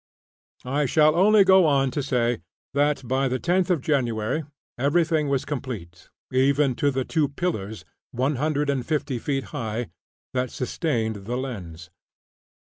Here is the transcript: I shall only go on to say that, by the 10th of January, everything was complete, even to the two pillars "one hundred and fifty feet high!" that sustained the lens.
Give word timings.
I 0.65 0.87
shall 0.87 1.15
only 1.15 1.43
go 1.43 1.67
on 1.67 1.91
to 1.91 2.01
say 2.01 2.39
that, 2.73 3.07
by 3.07 3.27
the 3.27 3.39
10th 3.39 3.69
of 3.69 3.81
January, 3.81 4.43
everything 4.75 5.29
was 5.29 5.45
complete, 5.45 6.09
even 6.33 6.73
to 6.77 6.89
the 6.89 7.05
two 7.05 7.29
pillars 7.29 7.85
"one 8.09 8.37
hundred 8.37 8.71
and 8.71 8.83
fifty 8.83 9.19
feet 9.19 9.43
high!" 9.53 9.89
that 10.33 10.49
sustained 10.49 11.27
the 11.27 11.37
lens. 11.37 11.91